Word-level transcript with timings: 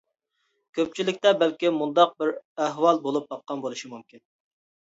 كۆپچىلىكتە 0.77 1.33
بەلكىم 1.43 1.77
مۇنداق 1.81 2.15
بىر 2.23 2.33
ئەھۋال 2.65 3.03
بولۇپ 3.07 3.29
باققان 3.35 3.63
بولۇشى 3.67 3.93
مۇمكىن. 3.93 4.25